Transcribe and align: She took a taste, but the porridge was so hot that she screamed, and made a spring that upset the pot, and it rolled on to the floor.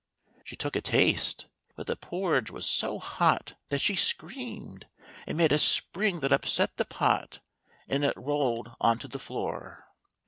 She 0.43 0.55
took 0.55 0.75
a 0.75 0.81
taste, 0.81 1.45
but 1.75 1.85
the 1.85 1.95
porridge 1.95 2.49
was 2.49 2.65
so 2.65 2.97
hot 2.97 3.53
that 3.69 3.81
she 3.81 3.95
screamed, 3.95 4.87
and 5.27 5.37
made 5.37 5.51
a 5.51 5.59
spring 5.59 6.21
that 6.21 6.31
upset 6.33 6.77
the 6.77 6.85
pot, 6.85 7.39
and 7.87 8.03
it 8.03 8.17
rolled 8.17 8.71
on 8.81 8.97
to 8.97 9.07
the 9.07 9.19
floor. 9.19 9.85